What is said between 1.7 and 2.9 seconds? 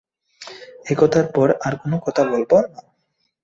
কোন কথা বলব না।